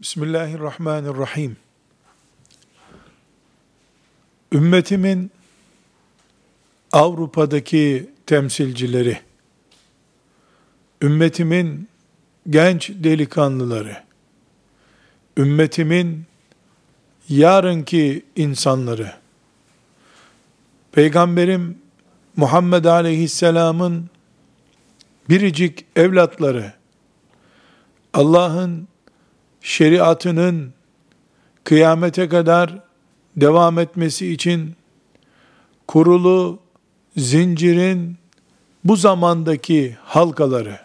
Bismillahirrahmanirrahim. 0.00 1.56
Ümmetimin 4.52 5.30
Avrupa'daki 6.92 8.10
temsilcileri, 8.26 9.20
ümmetimin 11.02 11.88
genç 12.50 12.90
delikanlıları, 12.90 14.04
ümmetimin 15.36 16.24
yarınki 17.28 18.22
insanları, 18.36 19.12
Peygamberim 20.92 21.78
Muhammed 22.36 22.84
Aleyhisselam'ın 22.84 24.10
biricik 25.28 25.84
evlatları, 25.96 26.72
Allah'ın 28.14 28.89
şeriatının 29.62 30.72
kıyamete 31.64 32.28
kadar 32.28 32.78
devam 33.36 33.78
etmesi 33.78 34.32
için 34.32 34.76
kurulu 35.86 36.58
zincirin 37.16 38.16
bu 38.84 38.96
zamandaki 38.96 39.96
halkaları, 40.04 40.78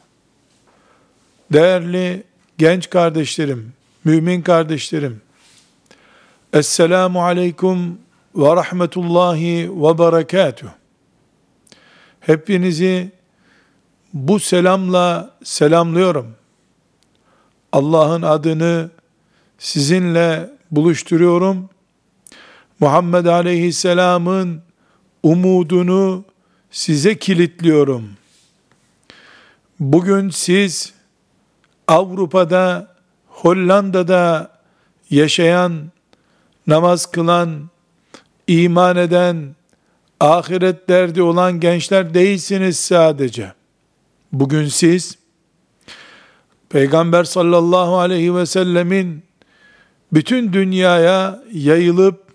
değerli 1.54 2.24
genç 2.58 2.90
kardeşlerim, 2.90 3.74
mümin 4.04 4.42
kardeşlerim, 4.42 5.22
Esselamu 6.54 7.24
Aleyküm 7.24 7.98
ve 8.36 8.56
Rahmetullahi 8.56 9.70
ve 9.72 9.98
Berekatuh. 9.98 10.68
Hepinizi 12.20 13.12
bu 14.14 14.40
selamla 14.40 15.36
selamlıyorum. 15.44 16.36
Allah'ın 17.76 18.22
adını 18.22 18.90
sizinle 19.58 20.50
buluşturuyorum. 20.72 21.70
Muhammed 22.80 23.26
Aleyhisselam'ın 23.26 24.62
umudunu 25.24 26.26
size 26.72 27.18
kilitliyorum. 27.18 28.10
Bugün 29.80 30.30
siz 30.30 30.94
Avrupa'da, 31.88 32.96
Hollanda'da 33.28 34.52
yaşayan, 35.10 35.92
namaz 36.68 37.06
kılan, 37.06 37.70
iman 38.48 38.98
eden, 38.98 39.56
ahiret 40.20 40.90
derdi 40.90 41.22
olan 41.22 41.60
gençler 41.60 42.14
değilsiniz 42.14 42.80
sadece. 42.80 43.54
Bugün 44.32 44.68
siz 44.68 45.25
Peygamber 46.70 47.24
sallallahu 47.24 47.98
aleyhi 47.98 48.36
ve 48.36 48.46
sellemin 48.46 49.24
bütün 50.14 50.54
dünyaya 50.54 51.44
yayılıp 51.54 52.26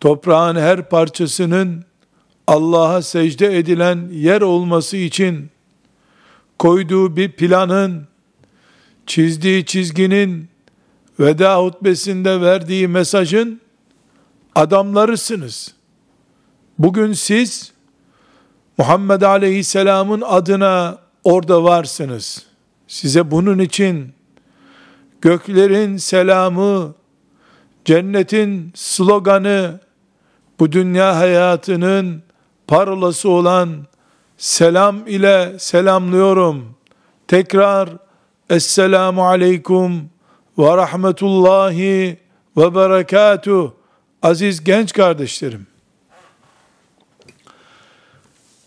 toprağın 0.00 0.56
her 0.56 0.88
parçasının 0.88 1.84
Allah'a 2.46 3.02
secde 3.02 3.58
edilen 3.58 4.08
yer 4.12 4.40
olması 4.40 4.96
için 4.96 5.50
koyduğu 6.58 7.16
bir 7.16 7.32
planın, 7.32 8.08
çizdiği 9.06 9.66
çizginin, 9.66 10.48
veda 11.20 11.62
hutbesinde 11.62 12.40
verdiği 12.40 12.88
mesajın 12.88 13.60
adamlarısınız. 14.54 15.74
Bugün 16.78 17.12
siz 17.12 17.72
Muhammed 18.78 19.22
Aleyhisselam'ın 19.22 20.20
adına 20.20 20.98
orada 21.24 21.64
varsınız. 21.64 22.45
Size 22.88 23.30
bunun 23.30 23.58
için 23.58 24.12
göklerin 25.20 25.96
selamı, 25.96 26.94
cennetin 27.84 28.72
sloganı, 28.74 29.80
bu 30.60 30.72
dünya 30.72 31.16
hayatının 31.16 32.22
parolası 32.66 33.28
olan 33.28 33.86
selam 34.36 35.06
ile 35.06 35.58
selamlıyorum. 35.58 36.76
Tekrar 37.28 37.88
Esselamu 38.50 39.26
Aleyküm 39.26 40.10
ve 40.58 40.76
Rahmetullahi 40.76 42.18
ve 42.56 42.74
Berekatuh. 42.74 43.70
Aziz 44.22 44.64
genç 44.64 44.92
kardeşlerim. 44.92 45.66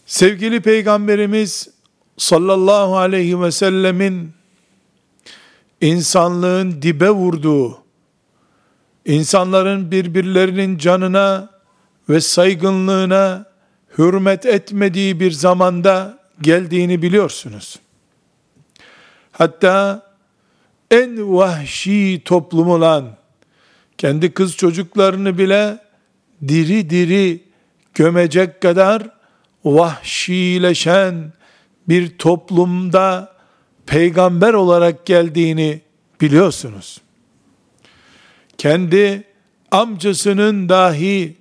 Sevgili 0.06 0.62
Peygamberimiz 0.62 1.79
sallallahu 2.20 2.98
aleyhi 2.98 3.42
ve 3.42 3.52
sellemin 3.52 4.32
insanlığın 5.82 6.82
dibe 6.82 7.10
vurduğu, 7.10 7.78
insanların 9.06 9.92
birbirlerinin 9.92 10.78
canına 10.78 11.50
ve 12.10 12.22
saygınlığına 12.22 13.46
hürmet 13.98 14.46
etmediği 14.46 15.20
bir 15.20 15.32
zamanda 15.32 16.20
geldiğini 16.42 17.02
biliyorsunuz. 17.02 17.80
Hatta 19.32 20.04
en 20.92 21.36
vahşi 21.36 22.22
toplum 22.26 22.70
olan 22.70 23.18
kendi 23.98 24.34
kız 24.34 24.56
çocuklarını 24.56 25.38
bile 25.38 25.78
diri 26.48 26.90
diri 26.90 27.44
gömecek 27.94 28.62
kadar 28.62 29.10
vahşileşen 29.66 31.34
bir 31.90 32.18
toplumda 32.18 33.34
peygamber 33.86 34.54
olarak 34.54 35.06
geldiğini 35.06 35.82
biliyorsunuz. 36.22 37.02
Kendi 38.58 39.24
amcasının 39.72 40.70
dahi 40.70 41.38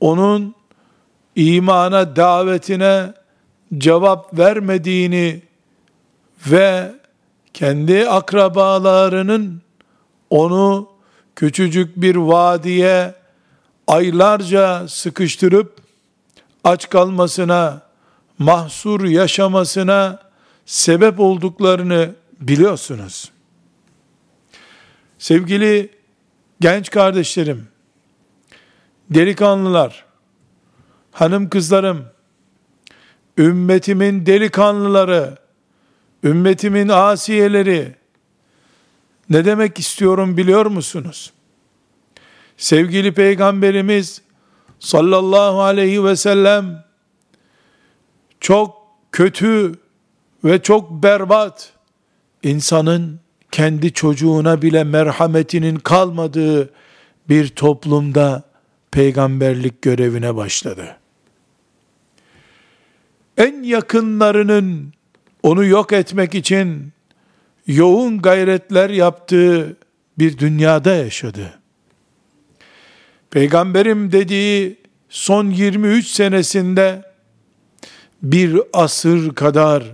onun 0.00 0.54
imana 1.36 2.16
davetine 2.16 3.12
cevap 3.78 4.38
vermediğini 4.38 5.42
ve 6.46 6.92
kendi 7.54 8.08
akrabalarının 8.08 9.62
onu 10.30 10.88
küçücük 11.36 11.96
bir 11.96 12.16
vadiye 12.16 13.14
aylarca 13.86 14.88
sıkıştırıp 14.88 15.80
aç 16.64 16.88
kalmasına, 16.88 17.82
mahsur 18.38 19.04
yaşamasına 19.04 20.18
sebep 20.66 21.20
olduklarını 21.20 22.14
biliyorsunuz. 22.40 23.30
Sevgili 25.18 25.90
genç 26.60 26.90
kardeşlerim, 26.90 27.68
delikanlılar, 29.10 30.04
hanım 31.12 31.48
kızlarım, 31.48 32.06
ümmetimin 33.38 34.26
delikanlıları, 34.26 35.36
ümmetimin 36.24 36.88
asiyeleri, 36.88 37.94
ne 39.30 39.44
demek 39.44 39.78
istiyorum 39.78 40.36
biliyor 40.36 40.66
musunuz? 40.66 41.32
Sevgili 42.56 43.14
Peygamberimiz 43.14 44.22
sallallahu 44.80 45.62
aleyhi 45.62 46.04
ve 46.04 46.16
sellem 46.16 46.87
çok 48.40 48.76
kötü 49.12 49.72
ve 50.44 50.62
çok 50.62 51.02
berbat 51.02 51.72
insanın 52.42 53.20
kendi 53.50 53.92
çocuğuna 53.92 54.62
bile 54.62 54.84
merhametinin 54.84 55.76
kalmadığı 55.76 56.70
bir 57.28 57.48
toplumda 57.48 58.42
peygamberlik 58.90 59.82
görevine 59.82 60.36
başladı. 60.36 60.96
En 63.36 63.62
yakınlarının 63.62 64.92
onu 65.42 65.64
yok 65.64 65.92
etmek 65.92 66.34
için 66.34 66.92
yoğun 67.66 68.22
gayretler 68.22 68.90
yaptığı 68.90 69.76
bir 70.18 70.38
dünyada 70.38 70.94
yaşadı. 70.94 71.58
Peygamberim 73.30 74.12
dediği 74.12 74.76
son 75.08 75.50
23 75.50 76.06
senesinde 76.06 77.07
bir 78.22 78.60
asır 78.72 79.34
kadar 79.34 79.84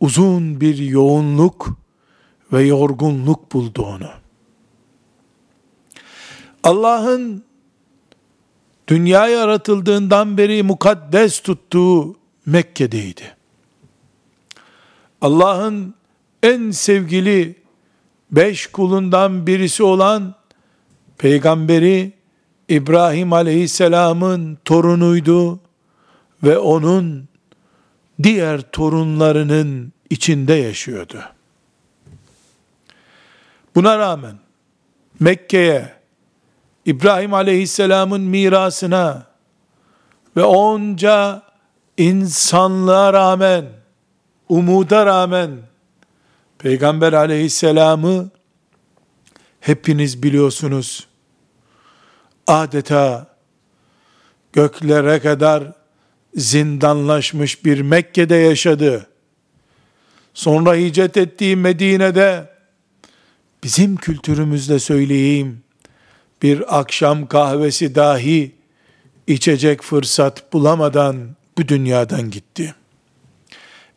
uzun 0.00 0.60
bir 0.60 0.78
yoğunluk 0.78 1.78
ve 2.52 2.62
yorgunluk 2.62 3.52
buldu 3.52 3.82
onu. 3.82 4.10
Allah'ın 6.62 7.44
dünya 8.88 9.28
yaratıldığından 9.28 10.38
beri 10.38 10.62
mukaddes 10.62 11.40
tuttuğu 11.40 12.16
Mekke'deydi. 12.46 13.36
Allah'ın 15.20 15.94
en 16.42 16.70
sevgili 16.70 17.56
beş 18.30 18.66
kulundan 18.66 19.46
birisi 19.46 19.82
olan 19.82 20.34
peygamberi 21.18 22.12
İbrahim 22.68 23.32
aleyhisselamın 23.32 24.58
torunuydu 24.64 25.60
ve 26.42 26.58
onun 26.58 27.28
diğer 28.22 28.60
torunlarının 28.60 29.92
içinde 30.10 30.54
yaşıyordu. 30.54 31.22
Buna 33.74 33.98
rağmen 33.98 34.38
Mekke'ye, 35.20 35.92
İbrahim 36.84 37.34
Aleyhisselam'ın 37.34 38.20
mirasına 38.20 39.26
ve 40.36 40.42
onca 40.42 41.42
insanlığa 41.96 43.12
rağmen, 43.12 43.64
umuda 44.48 45.06
rağmen 45.06 45.50
Peygamber 46.58 47.12
Aleyhisselam'ı 47.12 48.30
hepiniz 49.60 50.22
biliyorsunuz. 50.22 51.06
Adeta 52.46 53.26
göklere 54.52 55.20
kadar 55.20 55.72
zindanlaşmış 56.36 57.64
bir 57.64 57.80
Mekke'de 57.80 58.34
yaşadı. 58.34 59.06
Sonra 60.34 60.74
hicret 60.74 61.16
ettiği 61.16 61.56
Medine'de 61.56 62.50
bizim 63.62 63.96
kültürümüzde 63.96 64.78
söyleyeyim 64.78 65.62
bir 66.42 66.78
akşam 66.78 67.26
kahvesi 67.26 67.94
dahi 67.94 68.54
içecek 69.26 69.82
fırsat 69.82 70.52
bulamadan 70.52 71.36
bu 71.58 71.68
dünyadan 71.68 72.30
gitti. 72.30 72.74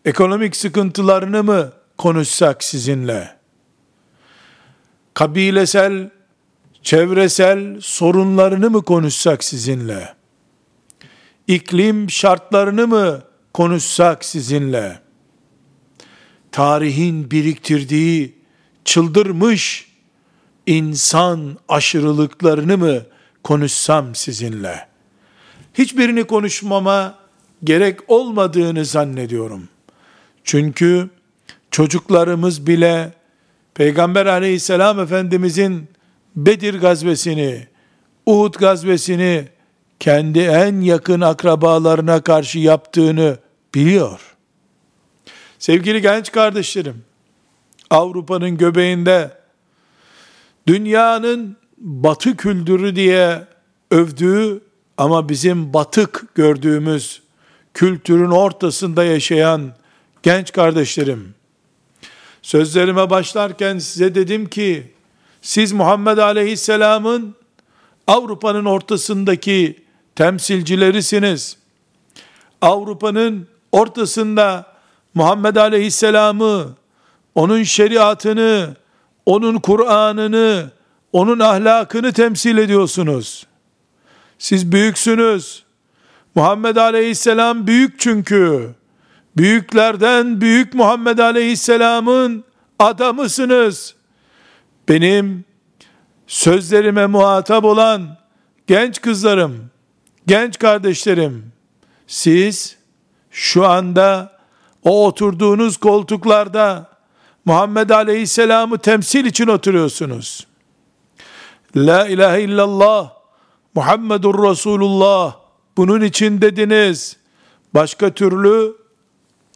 Ekonomik 0.06 0.56
sıkıntılarını 0.56 1.44
mı 1.44 1.72
konuşsak 1.98 2.64
sizinle? 2.64 3.36
Kabilesel, 5.14 6.10
çevresel 6.84 7.82
sorunlarını 7.82 8.70
mı 8.70 8.84
konuşsak 8.84 9.44
sizinle? 9.44 10.19
İklim 11.50 12.10
şartlarını 12.10 12.88
mı 12.88 13.22
konuşsak 13.54 14.25
sizinle? 14.25 15.00
Tarihin 16.51 17.31
biriktirdiği 17.31 18.36
çıldırmış 18.86 19.92
insan 20.66 21.57
aşırılıklarını 21.69 22.78
mı 22.78 23.01
konuşsam 23.44 24.16
sizinle? 24.16 24.88
Hiçbirini 25.74 26.24
konuşmama 26.24 27.16
gerek 27.63 28.00
olmadığını 28.07 28.86
zannediyorum. 28.86 29.69
Çünkü 30.44 31.10
çocuklarımız 31.72 32.68
bile 32.68 33.13
Peygamber 33.74 34.25
aleyhisselam 34.25 35.00
efendimizin 35.00 35.90
Bedir 36.36 36.81
gazvesini, 36.81 37.68
Uhud 38.25 38.54
gazvesini 38.54 39.48
kendi 40.00 40.40
en 40.40 40.81
yakın 40.81 41.22
akrabalarına 41.22 42.22
karşı 42.22 42.60
yaptığını 42.60 43.38
biliyor. 43.75 44.36
Sevgili 45.60 46.01
genç 46.01 46.31
kardeşlerim, 46.31 47.04
Avrupa'nın 47.90 48.57
göbeğinde 48.57 49.31
dünyanın 50.68 51.57
batı 51.78 52.38
kültürü 52.38 52.96
diye 52.96 53.48
övdüğü 53.92 54.62
ama 54.98 55.30
bizim 55.30 55.74
batık 55.74 56.36
gördüğümüz 56.36 57.22
kültürün 57.74 58.31
ortasında 58.31 59.04
yaşayan 59.04 59.74
genç 60.24 60.52
kardeşlerim, 60.52 61.36
sözlerime 62.42 63.10
başlarken 63.10 63.78
size 63.78 64.16
dedim 64.16 64.50
ki, 64.50 64.92
siz 65.42 65.72
Muhammed 65.72 66.18
Aleyhisselam'ın 66.18 67.36
Avrupa'nın 68.07 68.66
ortasındaki 68.66 69.89
temsilcilerisiniz. 70.19 71.57
Avrupa'nın 72.62 73.48
ortasında 73.71 74.66
Muhammed 75.13 75.56
Aleyhisselam'ı, 75.56 76.68
onun 77.36 77.63
şeriatını, 77.63 78.75
onun 79.25 79.60
Kur'an'ını, 79.60 80.71
onun 81.13 81.39
ahlakını 81.39 82.13
temsil 82.13 82.57
ediyorsunuz. 82.57 83.48
Siz 84.39 84.71
büyüksünüz. 84.71 85.63
Muhammed 86.36 86.75
Aleyhisselam 86.75 87.68
büyük 87.68 88.00
çünkü. 88.00 88.69
Büyüklerden 89.38 90.42
büyük 90.42 90.74
Muhammed 90.74 91.18
Aleyhisselam'ın 91.18 92.44
adamısınız. 92.80 93.95
Benim 94.89 95.45
sözlerime 96.27 97.06
muhatap 97.06 97.63
olan 97.63 98.18
genç 98.68 99.01
kızlarım, 99.01 99.69
genç 100.27 100.60
kardeşlerim, 100.60 101.51
siz 102.07 102.77
şu 103.31 103.68
anda 103.68 104.39
o 104.83 105.06
oturduğunuz 105.06 105.77
koltuklarda 105.77 106.89
Muhammed 107.45 107.89
Aleyhisselam'ı 107.89 108.77
temsil 108.77 109.25
için 109.25 109.48
oturuyorsunuz. 109.48 110.48
La 111.75 112.07
ilahe 112.07 112.42
illallah 112.42 113.13
Muhammedur 113.75 114.50
Resulullah 114.50 115.36
bunun 115.77 116.01
için 116.01 116.42
dediniz. 116.42 117.18
Başka 117.74 118.10
türlü 118.10 118.75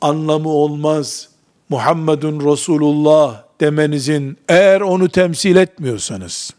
anlamı 0.02 0.50
olmaz. 0.50 1.30
Muhammedun 1.70 2.52
Resulullah 2.52 3.44
demenizin 3.62 4.38
eğer 4.50 4.82
onu 4.82 5.10
temsil 5.10 5.56
etmiyorsanız. 5.56 6.52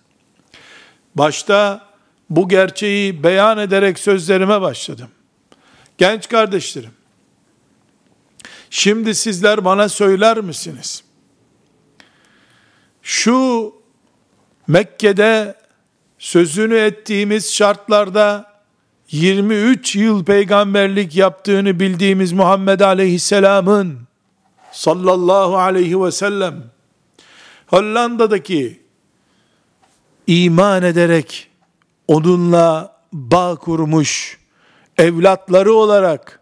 Başta 1.14 1.80
bu 2.30 2.48
gerçeği 2.48 3.22
beyan 3.22 3.58
ederek 3.58 3.98
sözlerime 3.98 4.60
başladım. 4.60 5.08
Genç 5.98 6.28
kardeşlerim, 6.28 6.90
şimdi 8.70 9.14
sizler 9.14 9.64
bana 9.64 9.88
söyler 9.88 10.40
misiniz? 10.40 11.04
Şu 13.02 13.72
Mekke'de 14.66 15.54
sözünü 16.18 16.76
ettiğimiz 16.76 17.54
şartlarda 17.54 18.54
23 19.10 19.96
yıl 19.96 20.24
peygamberlik 20.24 21.16
yaptığını 21.16 21.80
bildiğimiz 21.80 22.32
Muhammed 22.32 22.80
Aleyhisselam'ın 22.80 23.98
sallallahu 24.72 25.58
aleyhi 25.58 26.02
ve 26.02 26.12
sellem 26.12 26.64
Hollanda'daki 27.66 28.82
iman 30.26 30.82
ederek 30.82 31.50
onunla 32.08 32.96
bağ 33.12 33.56
kurmuş 33.56 34.38
evlatları 34.98 35.72
olarak 35.72 36.40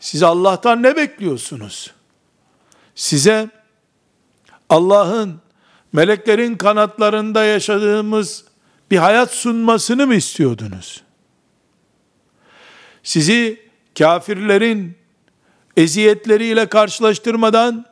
siz 0.00 0.22
Allah'tan 0.22 0.82
ne 0.82 0.96
bekliyorsunuz? 0.96 1.94
Size 2.94 3.50
Allah'ın 4.68 5.40
meleklerin 5.92 6.56
kanatlarında 6.56 7.44
yaşadığımız 7.44 8.44
bir 8.90 8.96
hayat 8.96 9.30
sunmasını 9.30 10.06
mı 10.06 10.14
istiyordunuz? 10.14 11.02
Sizi 13.02 13.68
kafirlerin 13.98 14.96
eziyetleriyle 15.76 16.66
karşılaştırmadan 16.66 17.86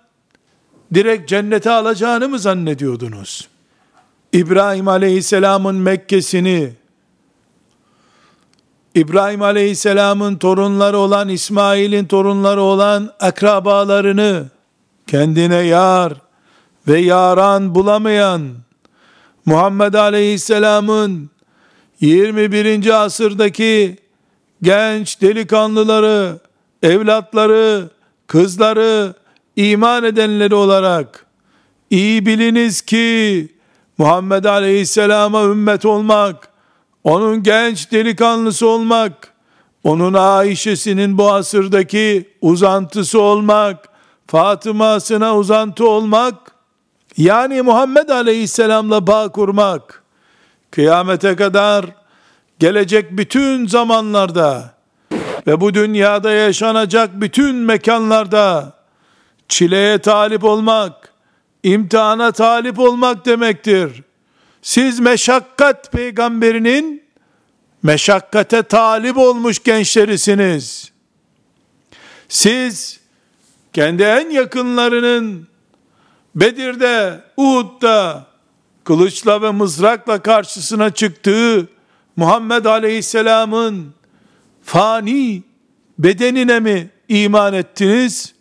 direkt 0.95 1.29
cennete 1.29 1.71
alacağını 1.71 2.29
mı 2.29 2.39
zannediyordunuz? 2.39 3.49
İbrahim 4.37 4.89
Aleyhisselam'ın 4.89 5.75
Mekke'sini, 5.75 6.73
İbrahim 8.95 9.43
Aleyhisselam'ın 9.43 10.37
torunları 10.37 10.99
olan, 10.99 11.29
İsmail'in 11.29 12.05
torunları 12.05 12.61
olan 12.61 13.11
akrabalarını 13.21 14.47
kendine 15.07 15.57
yar 15.57 16.13
ve 16.89 16.99
yaran 16.99 17.75
bulamayan 17.75 18.43
Muhammed 19.47 19.95
Aleyhisselam'ın 19.95 21.31
21. 22.01 23.05
asırdaki 23.05 23.99
genç 24.63 25.21
delikanlıları, 25.21 26.39
evlatları, 26.83 27.91
kızları, 28.27 29.15
iman 29.57 30.05
edenleri 30.05 30.55
olarak 30.55 31.27
iyi 31.91 32.27
biliniz 32.27 32.83
ki 32.83 33.56
Muhammed 33.99 34.45
Aleyhisselam'a 34.45 35.45
ümmet 35.45 35.85
olmak, 35.85 36.49
onun 37.05 37.43
genç 37.43 37.93
delikanlısı 37.93 38.67
olmak, 38.67 39.33
onun 39.85 40.15
Ayşe'sinin 40.15 41.19
bu 41.19 41.33
asırdaki 41.33 42.31
uzantısı 42.41 43.21
olmak, 43.21 43.89
Fatıma'sına 44.27 45.37
uzantı 45.37 45.89
olmak, 45.89 46.35
yani 47.17 47.63
Muhammed 47.63 48.09
Aleyhisselam'la 48.09 49.07
bağ 49.07 49.29
kurmak, 49.29 50.03
kıyamete 50.71 51.37
kadar 51.37 51.87
gelecek 52.59 53.17
bütün 53.17 53.67
zamanlarda 53.67 54.75
ve 55.47 55.61
bu 55.61 55.75
dünyada 55.75 56.31
yaşanacak 56.33 57.11
bütün 57.21 57.55
mekanlarda 57.55 58.73
çileye 59.49 59.99
talip 59.99 60.45
olmak, 60.45 61.13
imtihana 61.67 62.33
talip 62.33 62.79
olmak 62.79 63.27
demektir. 63.27 64.03
Siz 64.63 65.01
meşakkat 65.01 65.93
peygamberinin 65.93 67.03
meşakkate 67.83 68.63
talip 68.63 69.17
olmuş 69.17 69.63
gençlerisiniz. 69.63 70.93
Siz 72.29 73.01
kendi 73.73 74.03
en 74.03 74.31
yakınlarının 74.31 75.49
Bedir'de, 76.35 77.21
Uhud'da, 77.37 78.27
kılıçla 78.85 79.43
ve 79.43 79.51
mızrakla 79.51 80.23
karşısına 80.23 80.91
çıktığı 80.91 81.69
Muhammed 82.17 82.65
Aleyhisselam'ın 82.65 83.95
fani 84.65 85.43
bedenine 85.99 86.61
mi 86.61 86.91
iman 87.09 87.55
ettiniz? 87.55 88.35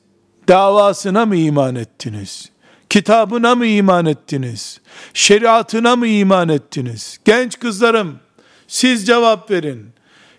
Davasına 0.47 1.25
mı 1.25 1.35
iman 1.35 1.75
ettiniz? 1.75 2.54
Kitabına 2.89 3.55
mı 3.55 3.65
iman 3.65 4.05
ettiniz? 4.05 4.81
Şeriatına 5.13 5.95
mı 5.95 6.07
iman 6.07 6.49
ettiniz? 6.49 7.19
Genç 7.25 7.59
kızlarım, 7.59 8.19
siz 8.67 9.07
cevap 9.07 9.51
verin. 9.51 9.89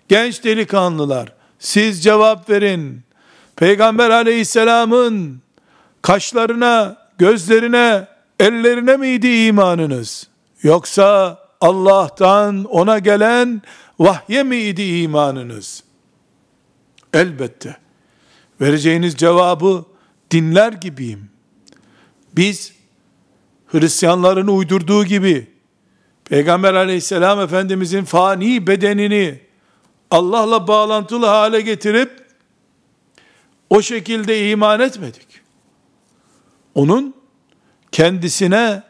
Genç 0.08 0.44
delikanlılar, 0.44 1.32
siz 1.58 2.04
cevap 2.04 2.50
verin. 2.50 3.02
Peygamber 3.56 4.10
aleyhisselamın 4.10 5.40
kaşlarına, 6.02 6.96
gözlerine, 7.18 8.08
ellerine 8.40 8.96
miydi 8.96 9.28
imanınız? 9.28 10.26
Yoksa 10.62 11.38
Allah'tan 11.60 12.64
ona 12.64 12.98
gelen 12.98 13.62
vahye 13.98 14.42
miydi 14.42 14.82
imanınız? 14.82 15.84
Elbette. 17.14 17.76
Vereceğiniz 18.60 19.16
cevabı 19.16 19.84
dinler 20.30 20.72
gibiyim. 20.72 21.35
Biz 22.36 22.72
Hristiyanların 23.66 24.46
uydurduğu 24.46 25.04
gibi 25.04 25.46
Peygamber 26.24 26.74
aleyhisselam 26.74 27.40
efendimizin 27.40 28.04
fani 28.04 28.66
bedenini 28.66 29.40
Allah'la 30.10 30.68
bağlantılı 30.68 31.26
hale 31.26 31.60
getirip 31.60 32.26
o 33.70 33.82
şekilde 33.82 34.50
iman 34.50 34.80
etmedik. 34.80 35.26
Onun 36.74 37.14
kendisine 37.92 38.82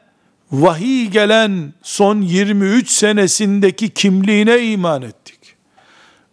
vahiy 0.53 1.07
gelen 1.07 1.75
son 1.83 2.21
23 2.21 2.91
senesindeki 2.91 3.91
kimliğine 3.91 4.67
iman 4.67 5.03
ettik. 5.03 5.57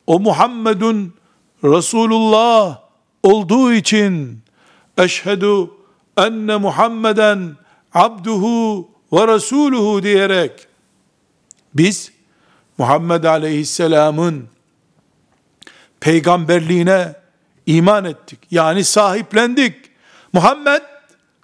O 0.08 0.20
Muhammedun 0.20 1.14
Resulullah 1.64 2.80
olduğu 3.24 3.74
için 3.74 4.40
eşhedü 4.98 5.70
enne 6.18 6.58
Muhammeden 6.58 7.56
abduhu 7.94 8.90
ve 9.14 9.28
resuluhu 9.28 10.04
diyerek 10.04 10.68
biz 11.74 12.12
Muhammed 12.78 13.24
Aleyhisselam'ın 13.24 14.48
peygamberliğine 16.00 17.14
iman 17.66 18.06
ettik. 18.06 18.40
Yani 18.52 18.84
sahiplendik. 18.84 19.76
Muhammed 20.34 20.82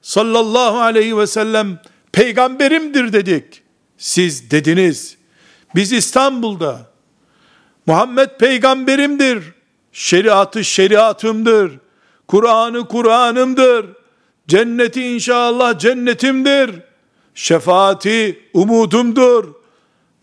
sallallahu 0.02 0.80
aleyhi 0.80 1.18
ve 1.18 1.28
sellem 1.28 1.80
peygamberimdir 2.12 3.14
dedik. 3.14 3.64
Siz 3.98 4.52
dediniz. 4.52 5.18
Biz 5.76 5.92
İstanbul'da 5.92 6.90
Muhammed 7.86 8.30
peygamberimdir. 8.40 9.44
Şeriatı 9.92 10.64
şeriatımdır. 10.64 11.80
Kur'an'ı 12.28 12.88
Kur'an'ımdır. 12.88 13.99
Cenneti 14.50 15.04
inşallah 15.04 15.80
cennetimdir. 15.80 16.72
Şefaati 17.36 18.40
umudumdur. 18.54 19.46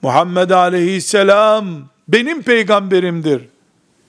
Muhammed 0.03 0.51
aleyhisselam 0.51 1.67
benim 2.09 2.43
peygamberimdir. 2.43 3.43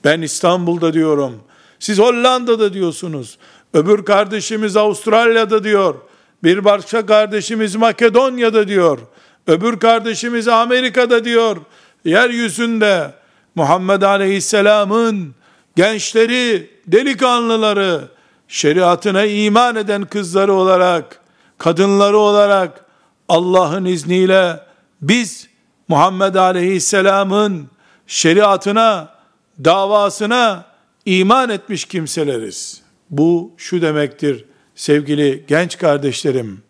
Ben 0.03 0.21
İstanbul'da 0.21 0.93
diyorum. 0.93 1.43
Siz 1.79 1.99
Hollanda'da 1.99 2.73
diyorsunuz. 2.73 3.37
Öbür 3.73 4.05
kardeşimiz 4.05 4.77
Avustralya'da 4.77 5.63
diyor. 5.63 5.95
Bir 6.43 6.65
başka 6.65 7.05
kardeşimiz 7.05 7.75
Makedonya'da 7.75 8.67
diyor. 8.67 8.99
Öbür 9.47 9.79
kardeşimiz 9.79 10.47
Amerika'da 10.47 11.25
diyor. 11.25 11.57
Yeryüzünde 12.05 13.13
Muhammed 13.55 14.01
Aleyhisselam'ın 14.01 15.35
gençleri, 15.75 16.69
delikanlıları, 16.87 18.16
şeriatına 18.47 19.25
iman 19.25 19.75
eden 19.75 20.05
kızları 20.05 20.53
olarak, 20.53 21.19
kadınları 21.57 22.17
olarak 22.17 22.85
Allah'ın 23.29 23.85
izniyle 23.85 24.59
biz 25.01 25.47
Muhammed 25.87 26.35
Aleyhisselam'ın 26.35 27.69
şeriatına, 28.07 29.15
davasına 29.63 30.65
iman 31.05 31.49
etmiş 31.49 31.85
kimseleriz. 31.85 32.81
Bu 33.09 33.51
şu 33.57 33.81
demektir 33.81 34.45
sevgili 34.75 35.45
genç 35.47 35.77
kardeşlerim. 35.77 36.63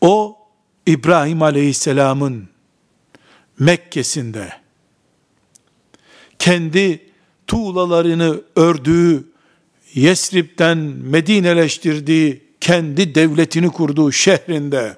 O 0.00 0.38
İbrahim 0.86 1.42
Aleyhisselam'ın 1.42 2.48
Mekke'sinde 3.58 4.52
kendi 6.38 7.10
tuğlalarını 7.46 8.40
ördüğü, 8.56 9.24
Yesrib'den 9.96 10.78
Medineleştirdiği, 10.78 12.44
kendi 12.60 13.14
devletini 13.14 13.70
kurduğu 13.72 14.12
şehrinde 14.12 14.96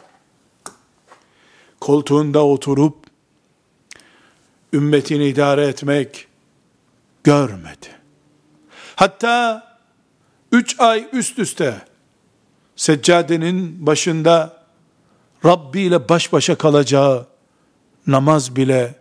koltuğunda 1.80 2.44
oturup 2.44 2.96
ümmetini 4.72 5.28
idare 5.28 5.66
etmek 5.66 6.26
görmedi. 7.24 7.86
Hatta 8.96 9.62
üç 10.52 10.80
ay 10.80 11.08
üst 11.12 11.38
üste 11.38 11.74
seccadenin 12.76 13.86
başında 13.86 14.62
Rabbi 15.44 15.80
ile 15.80 16.08
baş 16.08 16.32
başa 16.32 16.54
kalacağı 16.54 17.26
namaz 18.06 18.56
bile 18.56 18.94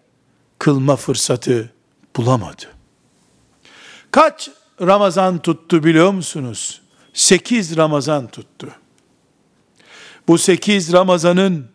kılma 0.60 0.96
fırsatı 0.96 1.72
bulamadı. 2.16 2.64
Kaç 4.12 4.50
Ramazan 4.82 5.40
tuttu 5.40 5.84
biliyor 5.84 6.12
musunuz? 6.12 6.82
Sekiz 7.14 7.78
Ramazan 7.78 8.28
tuttu. 8.28 8.68
Bu 10.28 10.38
sekiz 10.38 10.94
Ramazanın 10.94 11.66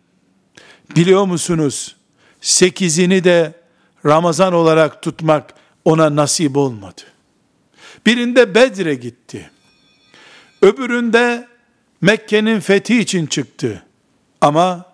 biliyor 0.95 1.25
musunuz? 1.25 1.95
Sekizini 2.41 3.23
de 3.23 3.53
Ramazan 4.05 4.53
olarak 4.53 5.01
tutmak 5.01 5.53
ona 5.85 6.15
nasip 6.15 6.57
olmadı. 6.57 7.01
Birinde 8.05 8.55
Bedre 8.55 8.95
gitti. 8.95 9.51
Öbüründe 10.61 11.47
Mekke'nin 12.01 12.59
fethi 12.59 12.99
için 12.99 13.25
çıktı. 13.25 13.83
Ama 14.41 14.85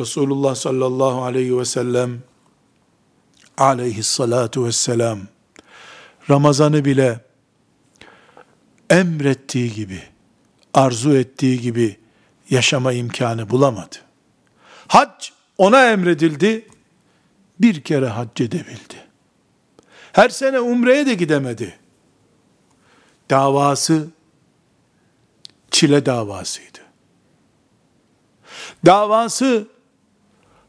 Resulullah 0.00 0.54
sallallahu 0.54 1.22
aleyhi 1.22 1.58
ve 1.58 1.64
sellem 1.64 2.22
aleyhissalatu 3.58 4.64
vesselam 4.64 5.18
Ramazan'ı 6.30 6.84
bile 6.84 7.20
emrettiği 8.90 9.72
gibi, 9.72 10.02
arzu 10.74 11.16
ettiği 11.16 11.60
gibi 11.60 11.96
yaşama 12.50 12.92
imkanı 12.92 13.50
bulamadı. 13.50 13.96
Hac 14.88 15.28
ona 15.58 15.90
emredildi, 15.90 16.68
bir 17.60 17.80
kere 17.80 18.08
hac 18.08 18.40
edebildi. 18.40 19.04
Her 20.12 20.28
sene 20.28 20.60
umreye 20.60 21.06
de 21.06 21.14
gidemedi. 21.14 21.78
Davası 23.30 24.08
çile 25.70 26.06
davasıydı. 26.06 26.78
Davası 28.86 29.68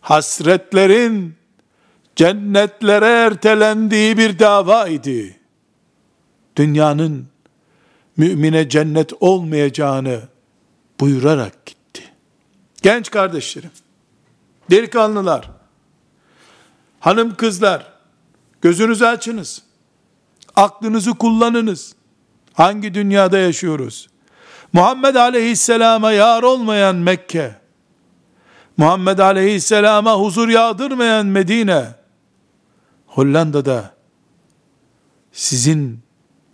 hasretlerin 0.01 1.35
cennetlere 2.15 3.05
ertelendiği 3.05 4.17
bir 4.17 4.39
davaydı. 4.39 5.44
Dünyanın 6.55 7.27
mümine 8.17 8.69
cennet 8.69 9.13
olmayacağını 9.19 10.21
buyurarak 10.99 11.65
gitti. 11.65 12.03
Genç 12.81 13.11
kardeşlerim, 13.11 13.71
delikanlılar, 14.71 15.51
hanım 16.99 17.35
kızlar, 17.35 17.93
gözünüzü 18.61 19.05
açınız. 19.05 19.61
Aklınızı 20.55 21.13
kullanınız. 21.13 21.95
Hangi 22.53 22.93
dünyada 22.93 23.37
yaşıyoruz? 23.37 24.09
Muhammed 24.73 25.15
Aleyhisselam'a 25.15 26.11
yar 26.11 26.43
olmayan 26.43 26.95
Mekke, 26.95 27.55
Muhammed 28.77 29.19
Aleyhisselam'a 29.19 30.19
huzur 30.19 30.49
yağdırmayan 30.49 31.25
Medine, 31.25 31.85
Hollanda'da 33.05 33.93
sizin 35.31 36.04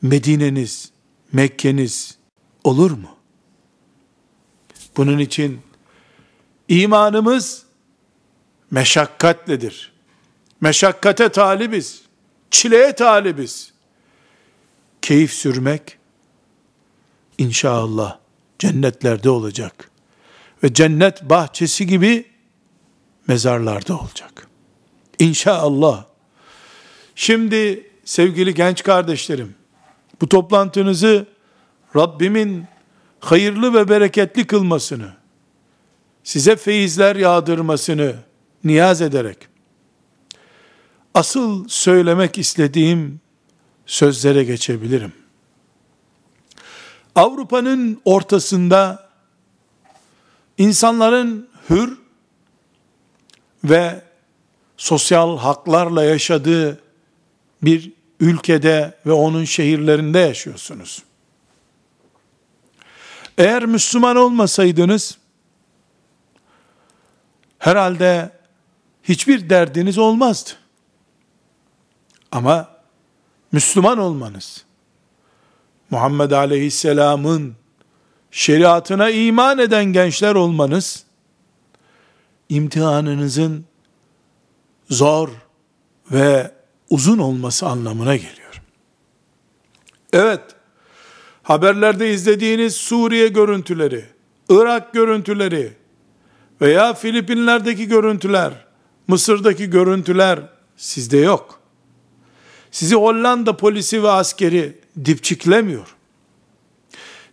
Medine'niz, 0.01 0.91
Mekke'niz 1.31 2.17
olur 2.63 2.91
mu? 2.91 3.17
Bunun 4.97 5.19
için 5.19 5.61
imanımız 6.67 7.63
meşakkatledir. 8.71 9.91
Meşakkate 10.61 11.29
talibiz. 11.29 12.01
Çileye 12.51 12.95
talibiz. 12.95 13.73
Keyif 15.01 15.33
sürmek 15.33 15.97
inşallah 17.37 18.17
cennetlerde 18.59 19.29
olacak. 19.29 19.91
ve 20.63 20.73
cennet 20.73 21.29
bahçesi 21.29 21.87
gibi 21.87 22.25
mezarlarda 23.27 23.97
olacak. 23.99 24.47
İnşallah. 25.19 26.05
Şimdi 27.15 27.89
sevgili 28.05 28.53
genç 28.53 28.83
kardeşlerim, 28.83 29.55
bu 30.21 30.29
toplantınızı 30.29 31.25
Rabbimin 31.95 32.65
hayırlı 33.19 33.73
ve 33.73 33.89
bereketli 33.89 34.47
kılmasını, 34.47 35.13
size 36.23 36.55
feyizler 36.55 37.15
yağdırmasını 37.15 38.15
niyaz 38.63 39.01
ederek, 39.01 39.37
asıl 41.13 41.67
söylemek 41.67 42.37
istediğim 42.37 43.19
sözlere 43.85 44.43
geçebilirim. 44.43 45.13
Avrupa'nın 47.15 48.01
ortasında 48.05 49.09
insanların 50.57 51.49
hür 51.69 51.97
ve 53.63 54.01
sosyal 54.77 55.37
haklarla 55.37 56.03
yaşadığı 56.03 56.79
bir 57.61 58.00
ülkede 58.21 58.97
ve 59.05 59.11
onun 59.11 59.45
şehirlerinde 59.45 60.19
yaşıyorsunuz. 60.19 61.03
Eğer 63.37 63.65
Müslüman 63.65 64.15
olmasaydınız, 64.15 65.17
herhalde 67.59 68.31
hiçbir 69.03 69.49
derdiniz 69.49 69.97
olmazdı. 69.97 70.49
Ama 72.31 72.69
Müslüman 73.51 73.97
olmanız, 73.97 74.65
Muhammed 75.89 76.31
Aleyhisselam'ın 76.31 77.55
şeriatına 78.31 79.09
iman 79.09 79.59
eden 79.59 79.85
gençler 79.85 80.35
olmanız, 80.35 81.03
imtihanınızın 82.49 83.65
zor 84.89 85.29
ve 86.11 86.60
uzun 86.91 87.17
olması 87.17 87.67
anlamına 87.67 88.15
geliyor. 88.15 88.61
Evet, 90.13 90.41
haberlerde 91.43 92.13
izlediğiniz 92.13 92.75
Suriye 92.75 93.27
görüntüleri, 93.27 94.05
Irak 94.49 94.93
görüntüleri 94.93 95.73
veya 96.61 96.93
Filipinler'deki 96.93 97.87
görüntüler, 97.87 98.53
Mısır'daki 99.07 99.69
görüntüler 99.69 100.39
sizde 100.77 101.17
yok. 101.17 101.59
Sizi 102.71 102.95
Hollanda 102.95 103.57
polisi 103.57 104.03
ve 104.03 104.09
askeri 104.09 104.79
dipçiklemiyor. 105.05 105.95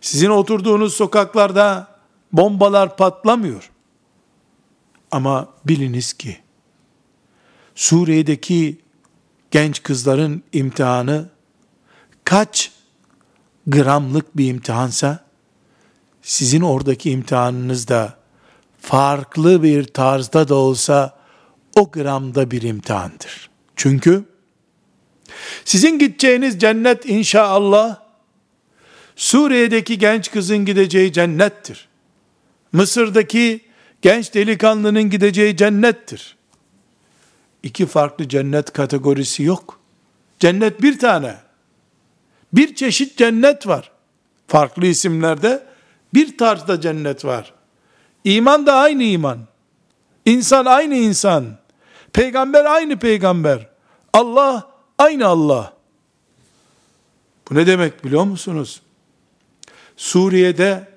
Sizin 0.01 0.29
oturduğunuz 0.29 0.93
sokaklarda 0.93 1.87
bombalar 2.31 2.97
patlamıyor. 2.97 3.69
Ama 5.11 5.47
biliniz 5.65 6.13
ki 6.13 6.37
Suriye'deki 7.75 8.77
genç 9.51 9.83
kızların 9.83 10.43
imtihanı 10.53 11.29
kaç 12.23 12.71
gramlık 13.67 14.37
bir 14.37 14.47
imtihansa 14.47 15.25
sizin 16.21 16.61
oradaki 16.61 17.11
imtihanınız 17.11 17.87
da 17.87 18.17
farklı 18.81 19.63
bir 19.63 19.83
tarzda 19.83 20.47
da 20.47 20.55
olsa 20.55 21.19
o 21.75 21.91
gramda 21.91 22.51
bir 22.51 22.61
imtihandır. 22.61 23.49
Çünkü 23.75 24.23
sizin 25.65 25.99
gideceğiniz 25.99 26.59
cennet 26.59 27.05
inşallah 27.05 27.99
Suriye'deki 29.15 29.99
genç 29.99 30.31
kızın 30.31 30.65
gideceği 30.65 31.13
cennettir. 31.13 31.87
Mısır'daki 32.71 33.61
genç 34.01 34.33
delikanlının 34.33 35.09
gideceği 35.09 35.57
cennettir. 35.57 36.37
İki 37.63 37.85
farklı 37.85 38.27
cennet 38.27 38.73
kategorisi 38.73 39.43
yok. 39.43 39.79
Cennet 40.39 40.81
bir 40.81 40.99
tane. 40.99 41.35
Bir 42.53 42.75
çeşit 42.75 43.17
cennet 43.17 43.67
var. 43.67 43.91
Farklı 44.47 44.85
isimlerde 44.85 45.63
bir 46.13 46.37
tarzda 46.37 46.81
cennet 46.81 47.25
var. 47.25 47.53
İman 48.23 48.65
da 48.65 48.73
aynı 48.73 49.03
iman. 49.03 49.39
İnsan 50.25 50.65
aynı 50.65 50.95
insan. 50.95 51.57
Peygamber 52.13 52.65
aynı 52.65 52.99
peygamber. 52.99 53.69
Allah 54.13 54.69
aynı 54.97 55.27
Allah. 55.27 55.73
Bu 57.49 57.55
ne 57.55 57.67
demek 57.67 58.03
biliyor 58.03 58.23
musunuz? 58.23 58.81
Suriye'de 59.97 60.87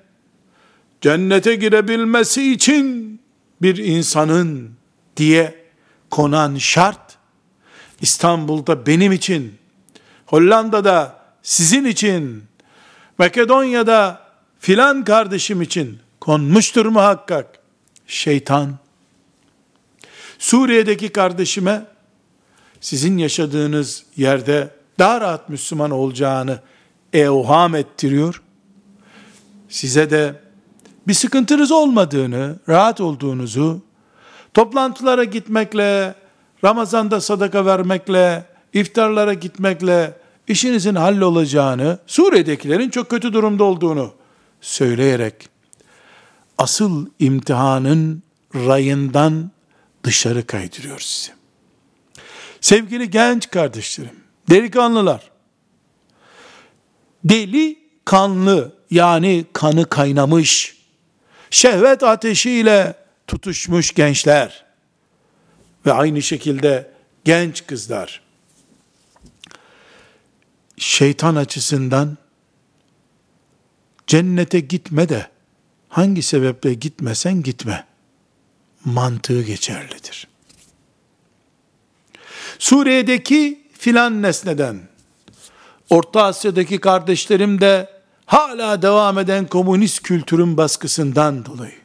cennete 1.01 1.55
girebilmesi 1.55 2.51
için 2.51 3.19
bir 3.61 3.77
insanın 3.77 4.71
diye 5.17 5.62
konan 6.13 6.55
şart 6.55 7.17
İstanbul'da 8.01 8.85
benim 8.85 9.11
için, 9.11 9.57
Hollanda'da 10.25 11.19
sizin 11.43 11.85
için, 11.85 12.43
Makedonya'da 13.17 14.21
filan 14.59 15.03
kardeşim 15.03 15.61
için 15.61 15.99
konmuştur 16.19 16.85
muhakkak. 16.85 17.59
Şeytan 18.07 18.75
Suriye'deki 20.39 21.09
kardeşime 21.09 21.85
sizin 22.81 23.17
yaşadığınız 23.17 24.03
yerde 24.17 24.69
daha 24.99 25.21
rahat 25.21 25.49
Müslüman 25.49 25.91
olacağını 25.91 26.59
evham 27.13 27.75
ettiriyor. 27.75 28.41
Size 29.69 30.09
de 30.09 30.41
bir 31.07 31.13
sıkıntınız 31.13 31.71
olmadığını, 31.71 32.55
rahat 32.69 33.01
olduğunuzu, 33.01 33.81
toplantılara 34.53 35.23
gitmekle, 35.23 36.15
Ramazan'da 36.63 37.21
sadaka 37.21 37.65
vermekle, 37.65 38.45
iftarlara 38.73 39.33
gitmekle 39.33 40.17
işinizin 40.47 40.95
hallolacağını, 40.95 41.99
Suriye'dekilerin 42.07 42.89
çok 42.89 43.09
kötü 43.09 43.33
durumda 43.33 43.63
olduğunu 43.63 44.13
söyleyerek 44.61 45.49
asıl 46.57 47.05
imtihanın 47.19 48.23
rayından 48.55 49.51
dışarı 50.03 50.47
kaydırıyor 50.47 50.99
sizi. 50.99 51.31
Sevgili 52.61 53.09
genç 53.09 53.49
kardeşlerim, 53.49 54.19
delikanlılar, 54.49 55.31
deli 57.23 57.79
kanlı 58.05 58.75
yani 58.91 59.45
kanı 59.53 59.85
kaynamış, 59.89 60.77
şehvet 61.49 62.03
ateşiyle 62.03 63.02
tutuşmuş 63.27 63.93
gençler 63.93 64.65
ve 65.85 65.93
aynı 65.93 66.21
şekilde 66.21 66.91
genç 67.25 67.67
kızlar, 67.67 68.21
şeytan 70.77 71.35
açısından 71.35 72.17
cennete 74.07 74.59
gitme 74.59 75.09
de 75.09 75.27
hangi 75.89 76.21
sebeple 76.21 76.73
gitmesen 76.73 77.43
gitme 77.43 77.85
mantığı 78.85 79.41
geçerlidir. 79.41 80.27
Suriye'deki 82.59 83.67
filan 83.77 84.21
nesneden, 84.21 84.81
Orta 85.89 86.23
Asya'daki 86.23 86.79
kardeşlerim 86.79 87.61
de 87.61 87.89
hala 88.25 88.81
devam 88.81 89.19
eden 89.19 89.47
komünist 89.47 90.03
kültürün 90.03 90.57
baskısından 90.57 91.45
dolayı, 91.45 91.82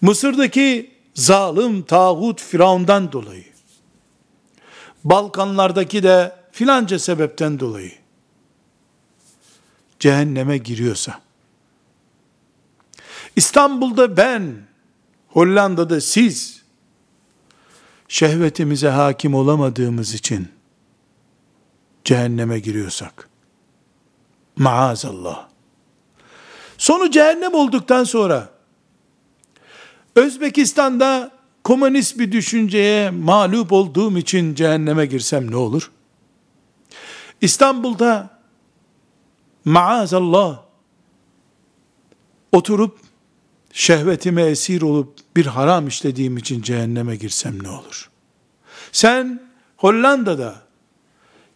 Mısır'daki 0.00 0.94
zalim 1.14 1.82
tağut 1.82 2.40
Firavundan 2.42 3.12
dolayı, 3.12 3.44
Balkanlardaki 5.04 6.02
de 6.02 6.36
filanca 6.52 6.98
sebepten 6.98 7.60
dolayı 7.60 7.92
cehenneme 9.98 10.58
giriyorsa, 10.58 11.20
İstanbul'da 13.36 14.16
ben, 14.16 14.56
Hollanda'da 15.28 16.00
siz, 16.00 16.62
şehvetimize 18.08 18.88
hakim 18.88 19.34
olamadığımız 19.34 20.14
için 20.14 20.48
cehenneme 22.04 22.58
giriyorsak, 22.58 23.28
maazallah. 24.56 25.48
Sonu 26.78 27.10
cehennem 27.10 27.54
olduktan 27.54 28.04
sonra, 28.04 28.53
Özbekistan'da 30.16 31.30
komünist 31.64 32.18
bir 32.18 32.32
düşünceye 32.32 33.10
mağlup 33.10 33.72
olduğum 33.72 34.18
için 34.18 34.54
cehenneme 34.54 35.06
girsem 35.06 35.50
ne 35.50 35.56
olur? 35.56 35.90
İstanbul'da 37.40 38.30
maazallah 39.64 40.62
oturup 42.52 42.98
şehvetime 43.72 44.42
esir 44.42 44.82
olup 44.82 45.18
bir 45.36 45.46
haram 45.46 45.88
işlediğim 45.88 46.36
için 46.36 46.62
cehenneme 46.62 47.16
girsem 47.16 47.62
ne 47.62 47.68
olur? 47.68 48.10
Sen 48.92 49.42
Hollanda'da 49.76 50.54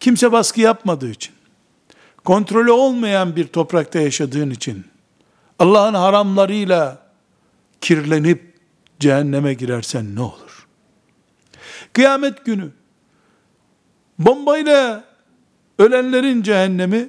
kimse 0.00 0.32
baskı 0.32 0.60
yapmadığı 0.60 1.10
için, 1.10 1.34
kontrolü 2.24 2.70
olmayan 2.70 3.36
bir 3.36 3.46
toprakta 3.46 4.00
yaşadığın 4.00 4.50
için, 4.50 4.84
Allah'ın 5.58 5.94
haramlarıyla 5.94 7.08
kirlenip 7.80 8.47
cehenneme 9.00 9.54
girersen 9.54 10.16
ne 10.16 10.20
olur? 10.20 10.66
Kıyamet 11.92 12.44
günü 12.44 12.70
bombayla 14.18 15.04
ölenlerin 15.78 16.42
cehennemi, 16.42 17.08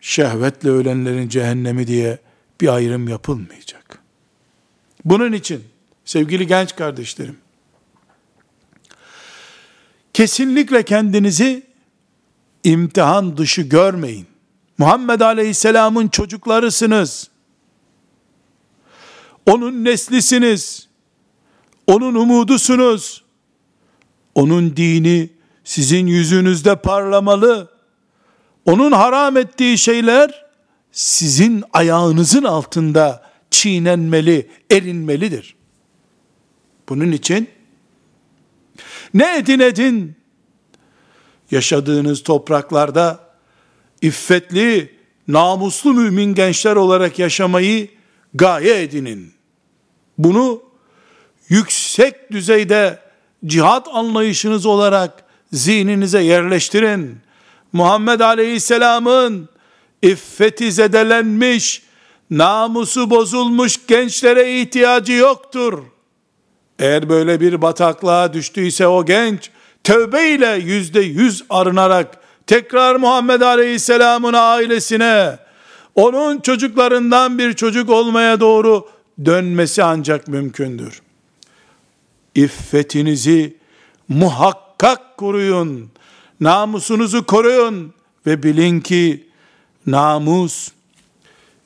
şehvetle 0.00 0.70
ölenlerin 0.70 1.28
cehennemi 1.28 1.86
diye 1.86 2.18
bir 2.60 2.68
ayrım 2.68 3.08
yapılmayacak. 3.08 3.98
Bunun 5.04 5.32
için 5.32 5.64
sevgili 6.04 6.46
genç 6.46 6.76
kardeşlerim, 6.76 7.36
kesinlikle 10.12 10.82
kendinizi 10.82 11.66
imtihan 12.64 13.36
dışı 13.36 13.62
görmeyin. 13.62 14.26
Muhammed 14.78 15.20
Aleyhisselam'ın 15.20 16.08
çocuklarısınız. 16.08 17.30
Onun 19.46 19.84
neslisiniz. 19.84 20.88
Onun 21.86 22.14
umudusunuz. 22.14 23.24
Onun 24.34 24.76
dini 24.76 25.30
sizin 25.64 26.06
yüzünüzde 26.06 26.76
parlamalı. 26.76 27.70
Onun 28.64 28.92
haram 28.92 29.36
ettiği 29.36 29.78
şeyler 29.78 30.44
sizin 30.92 31.64
ayağınızın 31.72 32.44
altında 32.44 33.30
çiğnenmeli, 33.50 34.50
erinmelidir. 34.70 35.56
Bunun 36.88 37.12
için 37.12 37.48
ne 39.14 39.38
edin 39.38 39.60
edin 39.60 40.16
yaşadığınız 41.50 42.22
topraklarda 42.22 43.20
iffetli, 44.02 44.96
namuslu 45.28 45.94
mümin 45.94 46.34
gençler 46.34 46.76
olarak 46.76 47.18
yaşamayı 47.18 47.88
gaye 48.34 48.82
edinin. 48.82 49.32
Bunu 50.18 50.62
yüksek 51.52 52.32
düzeyde 52.32 52.98
cihat 53.46 53.88
anlayışınız 53.92 54.66
olarak 54.66 55.24
zihninize 55.52 56.22
yerleştirin. 56.22 57.18
Muhammed 57.72 58.20
Aleyhisselam'ın 58.20 59.48
iffeti 60.02 60.72
zedelenmiş, 60.72 61.82
namusu 62.30 63.10
bozulmuş 63.10 63.86
gençlere 63.86 64.60
ihtiyacı 64.60 65.12
yoktur. 65.12 65.78
Eğer 66.78 67.08
böyle 67.08 67.40
bir 67.40 67.62
bataklığa 67.62 68.32
düştüyse 68.32 68.86
o 68.86 69.04
genç, 69.04 69.50
tövbe 69.84 70.30
ile 70.30 70.60
yüzde 70.64 71.00
yüz 71.00 71.44
arınarak, 71.50 72.18
tekrar 72.46 72.96
Muhammed 72.96 73.40
Aleyhisselam'ın 73.40 74.34
ailesine, 74.36 75.38
onun 75.94 76.40
çocuklarından 76.40 77.38
bir 77.38 77.52
çocuk 77.52 77.90
olmaya 77.90 78.40
doğru 78.40 78.88
dönmesi 79.24 79.82
ancak 79.82 80.28
mümkündür. 80.28 81.02
İffetinizi 82.34 83.56
muhakkak 84.08 85.16
koruyun. 85.16 85.90
Namusunuzu 86.40 87.26
koruyun 87.26 87.94
ve 88.26 88.42
bilin 88.42 88.80
ki 88.80 89.28
namus 89.86 90.68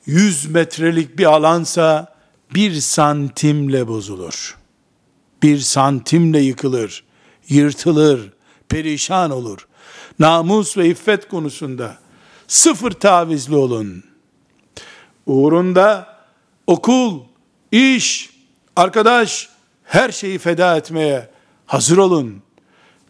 100 0.05 0.45
metrelik 0.45 1.17
bir 1.17 1.25
alansa 1.25 2.15
bir 2.55 2.73
santimle 2.73 3.87
bozulur. 3.87 4.57
Bir 5.43 5.59
santimle 5.59 6.39
yıkılır, 6.39 7.03
yırtılır, 7.49 8.33
perişan 8.69 9.31
olur. 9.31 9.67
Namus 10.19 10.77
ve 10.77 10.89
iffet 10.89 11.27
konusunda 11.27 11.97
sıfır 12.47 12.91
tavizli 12.91 13.55
olun. 13.55 14.03
Uğrunda 15.25 16.17
okul, 16.67 17.19
iş, 17.71 18.29
arkadaş, 18.75 19.49
her 19.87 20.11
şeyi 20.11 20.37
feda 20.37 20.77
etmeye 20.77 21.29
hazır 21.65 21.97
olun. 21.97 22.41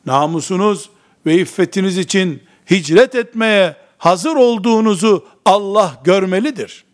Namusunuz 0.05 0.89
ve 1.25 1.35
iffetiniz 1.35 1.97
için 1.97 2.43
hicret 2.71 3.15
etmeye 3.15 3.75
hazır 3.97 4.35
olduğunuzu 4.35 5.25
Allah 5.45 6.01
görmelidir. 6.03 6.85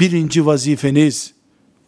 Birinci 0.00 0.46
vazifeniz 0.46 1.34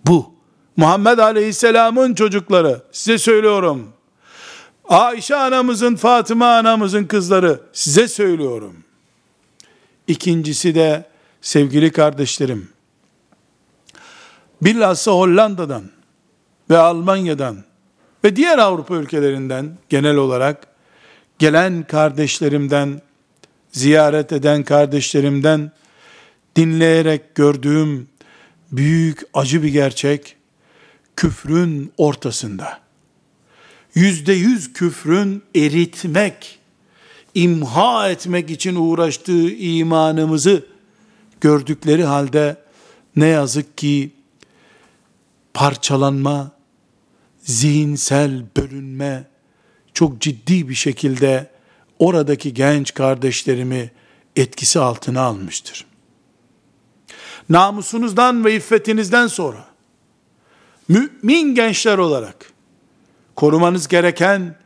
bu. 0.07 0.35
Muhammed 0.77 1.19
Aleyhisselam'ın 1.19 2.15
çocukları 2.15 2.83
size 2.93 3.19
söylüyorum. 3.19 3.93
Ayşe 4.89 5.37
anamızın, 5.37 5.97
Fatıma 5.97 6.57
anamızın 6.57 7.05
kızları 7.05 7.61
size 7.73 8.09
söylüyorum. 8.09 8.85
İkincisi 10.07 10.75
de 10.75 11.11
sevgili 11.41 11.93
kardeşlerim, 11.93 12.69
bilhassa 14.63 15.13
Hollanda'dan 15.13 16.00
ve 16.71 16.79
Almanya'dan 16.79 17.65
ve 18.25 18.37
diğer 18.37 18.59
Avrupa 18.59 18.97
ülkelerinden 18.97 19.79
genel 19.89 20.17
olarak 20.17 20.67
gelen 21.39 21.83
kardeşlerimden, 21.83 23.03
ziyaret 23.73 24.33
eden 24.33 24.63
kardeşlerimden 24.63 25.73
dinleyerek 26.57 27.35
gördüğüm 27.35 28.09
büyük 28.73 29.23
acı 29.35 29.63
bir 29.63 29.69
gerçek, 29.69 30.37
küfrün 31.17 31.93
ortasında, 31.97 32.81
yüzde 33.95 34.33
yüz 34.33 34.73
küfrün 34.73 35.43
eritmek, 35.55 36.59
imha 37.35 38.11
etmek 38.11 38.51
için 38.51 38.75
uğraştığı 38.75 39.51
imanımızı 39.51 40.67
gördükleri 41.41 42.05
halde 42.05 42.57
ne 43.17 43.27
yazık 43.27 43.79
ki 43.79 44.11
parçalanma, 45.55 46.60
zihinsel 47.51 48.43
bölünme 48.57 49.25
çok 49.95 50.21
ciddi 50.21 50.69
bir 50.69 50.75
şekilde 50.75 51.51
oradaki 51.99 52.55
genç 52.55 52.95
kardeşlerimi 52.95 53.91
etkisi 54.37 54.81
altına 54.81 55.21
almıştır. 55.21 55.87
Namusunuzdan 57.49 58.45
ve 58.45 58.55
iffetinizden 58.55 59.27
sonra 59.27 59.65
mümin 60.89 61.55
gençler 61.55 61.99
olarak 61.99 62.53
korumanız 63.37 63.89
gereken 63.89 64.57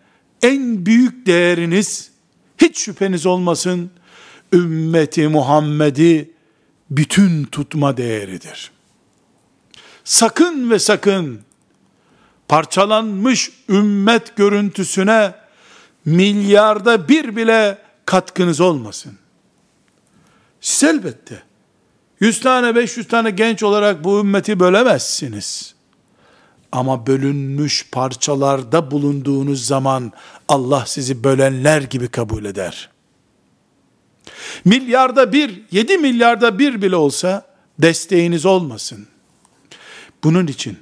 en 0.43 0.87
büyük 0.87 1.27
değeriniz 1.27 2.11
hiç 2.59 2.79
şüpheniz 2.79 3.27
olmasın 3.27 3.91
ümmeti 4.53 5.29
Muhammed'i 5.29 6.31
bütün 6.91 7.45
tutma 7.45 7.97
değeridir. 7.97 8.71
Sakın 10.05 10.71
ve 10.71 10.79
sakın 10.79 11.41
parçalanmış 12.49 13.51
ümmet 13.69 14.37
görüntüsüne 14.37 15.35
milyarda 16.05 17.09
bir 17.09 17.37
bile 17.37 17.79
katkınız 18.07 18.61
olmasın. 18.61 19.19
Siz 20.61 20.89
elbette 20.89 21.43
100 22.21 22.41
tane 22.41 22.75
500 22.75 23.09
tane 23.09 23.31
genç 23.31 23.63
olarak 23.63 24.05
bu 24.05 24.21
ümmeti 24.21 24.61
bölemezsiniz. 24.61 25.75
Ama 26.73 27.07
bölünmüş 27.07 27.87
parçalarda 27.93 28.91
bulunduğunuz 28.91 29.67
zaman 29.67 30.13
Allah 30.49 30.85
sizi 30.87 31.25
bölenler 31.25 31.83
gibi 31.83 32.09
kabul 32.09 32.45
eder. 32.45 32.91
Milyarda 34.65 35.33
bir, 35.33 35.63
yedi 35.71 35.99
milyarda 35.99 36.59
bir 36.59 36.83
bile 36.83 36.97
olsa 36.97 37.47
desteğiniz 37.79 38.47
olmasın. 38.47 39.07
Bunun 40.25 40.47
için 40.47 40.79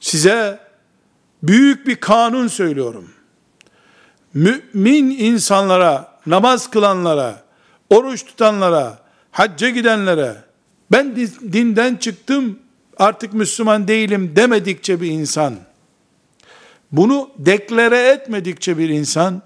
size 0.00 0.63
büyük 1.48 1.86
bir 1.86 1.96
kanun 1.96 2.48
söylüyorum. 2.48 3.10
Mümin 4.34 5.10
insanlara, 5.10 6.18
namaz 6.26 6.70
kılanlara, 6.70 7.42
oruç 7.90 8.26
tutanlara, 8.26 8.98
hacca 9.30 9.68
gidenlere, 9.68 10.36
ben 10.92 11.16
dinden 11.52 11.96
çıktım, 11.96 12.58
artık 12.98 13.34
Müslüman 13.34 13.88
değilim 13.88 14.32
demedikçe 14.36 15.00
bir 15.00 15.10
insan, 15.10 15.54
bunu 16.92 17.30
deklare 17.38 18.08
etmedikçe 18.08 18.78
bir 18.78 18.88
insan, 18.88 19.42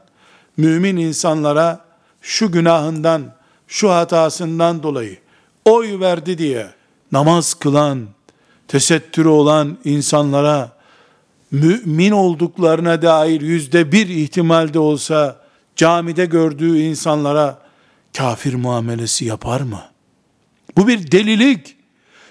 mümin 0.56 0.96
insanlara 0.96 1.84
şu 2.22 2.52
günahından, 2.52 3.22
şu 3.68 3.90
hatasından 3.90 4.82
dolayı 4.82 5.18
oy 5.64 6.00
verdi 6.00 6.38
diye 6.38 6.66
namaz 7.12 7.54
kılan, 7.54 8.06
tesettürü 8.68 9.28
olan 9.28 9.78
insanlara 9.84 10.77
mümin 11.50 12.10
olduklarına 12.10 13.02
dair 13.02 13.40
yüzde 13.40 13.92
bir 13.92 14.08
ihtimalde 14.08 14.78
olsa 14.78 15.40
camide 15.76 16.26
gördüğü 16.26 16.78
insanlara 16.78 17.62
kafir 18.16 18.54
muamelesi 18.54 19.24
yapar 19.24 19.60
mı? 19.60 19.82
Bu 20.76 20.88
bir 20.88 21.12
delilik, 21.12 21.76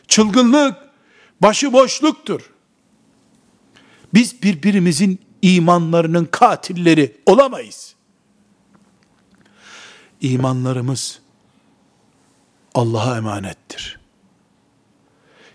çılgınlık, 0.08 0.75
başıboşluktur. 1.41 2.51
Biz 4.13 4.43
birbirimizin 4.43 5.19
imanlarının 5.41 6.25
katilleri 6.25 7.17
olamayız. 7.25 7.95
İmanlarımız 10.21 11.19
Allah'a 12.75 13.17
emanettir. 13.17 13.99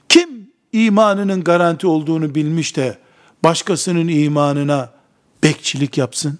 Kim 0.08 0.52
imanının 0.72 1.44
garanti 1.44 1.86
olduğunu 1.86 2.34
bilmiş 2.34 2.76
de 2.76 2.98
başkasının 3.44 4.08
imanına 4.08 4.92
bekçilik 5.42 5.98
yapsın? 5.98 6.38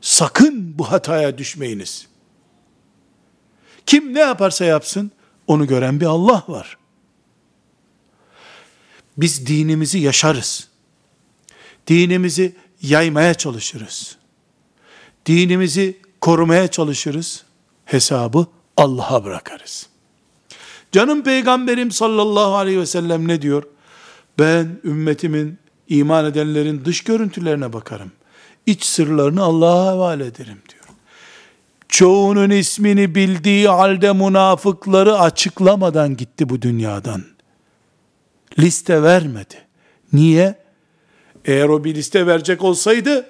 Sakın 0.00 0.78
bu 0.78 0.90
hataya 0.92 1.38
düşmeyiniz. 1.38 2.06
Kim 3.86 4.14
ne 4.14 4.20
yaparsa 4.20 4.64
yapsın, 4.64 5.12
onu 5.46 5.66
gören 5.66 6.00
bir 6.00 6.06
Allah 6.06 6.44
var. 6.48 6.78
Biz 9.16 9.46
dinimizi 9.46 9.98
yaşarız. 9.98 10.68
Dinimizi 11.86 12.56
yaymaya 12.82 13.34
çalışırız. 13.34 14.16
Dinimizi 15.26 15.98
korumaya 16.20 16.68
çalışırız. 16.68 17.44
Hesabı 17.84 18.46
Allah'a 18.76 19.24
bırakarız. 19.24 19.86
Canım 20.92 21.22
peygamberim 21.22 21.90
sallallahu 21.90 22.54
aleyhi 22.54 22.80
ve 22.80 22.86
sellem 22.86 23.28
ne 23.28 23.42
diyor? 23.42 23.62
Ben 24.38 24.80
ümmetimin 24.84 25.58
iman 25.88 26.24
edenlerin 26.24 26.84
dış 26.84 27.04
görüntülerine 27.04 27.72
bakarım. 27.72 28.12
İç 28.66 28.84
sırlarını 28.84 29.42
Allah'a 29.42 29.86
havale 29.86 30.26
ederim 30.26 30.62
diyor. 30.68 30.84
Çoğunun 31.88 32.50
ismini 32.50 33.14
bildiği 33.14 33.68
halde 33.68 34.12
münafıkları 34.12 35.18
açıklamadan 35.18 36.16
gitti 36.16 36.48
bu 36.48 36.62
dünyadan. 36.62 37.24
Liste 38.58 39.02
vermedi. 39.02 39.54
Niye? 40.12 40.58
Eğer 41.44 41.68
o 41.68 41.84
bir 41.84 41.94
liste 41.94 42.26
verecek 42.26 42.64
olsaydı, 42.64 43.26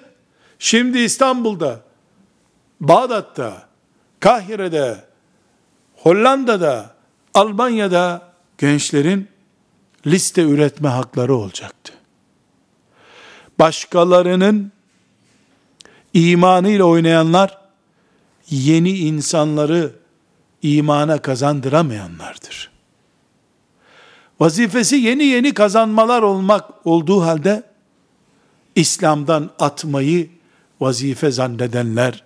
şimdi 0.59 0.99
İstanbul'da, 0.99 1.81
Bağdat'ta, 2.81 3.67
Kahire'de, 4.19 5.05
Hollanda'da, 5.95 6.95
Almanya'da 7.33 8.31
gençlerin 8.57 9.27
liste 10.07 10.41
üretme 10.41 10.89
hakları 10.89 11.35
olacaktı. 11.35 11.93
Başkalarının 13.59 14.71
imanıyla 16.13 16.85
oynayanlar 16.85 17.57
yeni 18.49 18.97
insanları 18.97 19.91
imana 20.61 21.17
kazandıramayanlardır. 21.17 22.71
Vazifesi 24.39 24.95
yeni 24.95 25.23
yeni 25.23 25.53
kazanmalar 25.53 26.21
olmak 26.21 26.87
olduğu 26.87 27.21
halde 27.21 27.63
İslam'dan 28.75 29.49
atmayı 29.59 30.29
vazife 30.79 31.31
zannedenler 31.31 32.23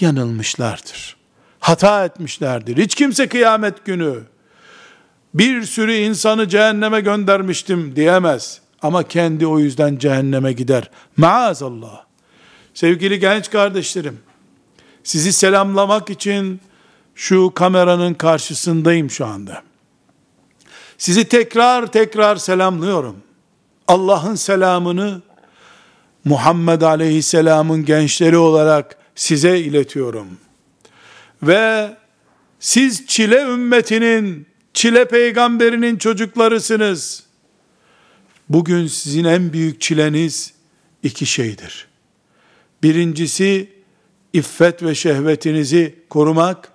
yanılmışlardır. 0.00 1.16
Hata 1.60 2.04
etmişlerdir. 2.04 2.76
Hiç 2.76 2.94
kimse 2.94 3.28
kıyamet 3.28 3.84
günü 3.84 4.22
bir 5.34 5.62
sürü 5.62 5.94
insanı 5.94 6.48
cehenneme 6.48 7.00
göndermiştim 7.00 7.96
diyemez. 7.96 8.60
Ama 8.82 9.02
kendi 9.02 9.46
o 9.46 9.58
yüzden 9.58 9.96
cehenneme 9.96 10.52
gider. 10.52 10.90
Maazallah. 11.16 12.04
Sevgili 12.74 13.20
genç 13.20 13.50
kardeşlerim, 13.50 14.18
sizi 15.04 15.32
selamlamak 15.32 16.10
için 16.10 16.60
şu 17.14 17.52
kameranın 17.54 18.14
karşısındayım 18.14 19.10
şu 19.10 19.26
anda. 19.26 19.62
Sizi 20.98 21.24
tekrar 21.24 21.86
tekrar 21.86 22.36
selamlıyorum. 22.36 23.16
Allah'ın 23.88 24.34
selamını 24.34 25.22
Muhammed 26.24 26.82
Aleyhisselam'ın 26.82 27.84
gençleri 27.84 28.36
olarak 28.36 28.96
size 29.14 29.58
iletiyorum. 29.58 30.26
Ve 31.42 31.96
siz 32.60 33.06
çile 33.06 33.42
ümmetinin, 33.42 34.46
çile 34.74 35.08
peygamberinin 35.08 35.96
çocuklarısınız. 35.96 37.22
Bugün 38.48 38.86
sizin 38.86 39.24
en 39.24 39.52
büyük 39.52 39.80
çileniz 39.80 40.54
iki 41.02 41.26
şeydir. 41.26 41.88
Birincisi 42.82 43.72
iffet 44.32 44.82
ve 44.82 44.94
şehvetinizi 44.94 45.94
korumak. 46.10 46.72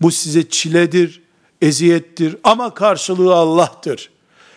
Bu 0.00 0.10
size 0.10 0.48
çiledir, 0.48 1.22
eziyettir 1.62 2.36
ama 2.44 2.74
karşılığı 2.74 3.34
Allah'tır. 3.34 4.10